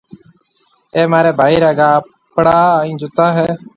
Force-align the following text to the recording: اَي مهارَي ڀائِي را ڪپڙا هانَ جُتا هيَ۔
اَي 0.95 1.01
مهارَي 1.11 1.31
ڀائِي 1.39 1.57
را 1.63 1.71
ڪپڙا 1.79 2.57
هانَ 2.77 2.87
جُتا 2.99 3.25
هيَ۔ 3.37 3.49